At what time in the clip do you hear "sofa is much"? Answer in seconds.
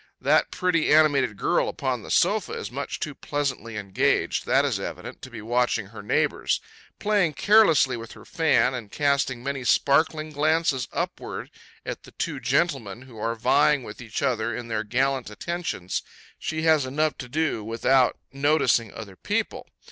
2.09-2.99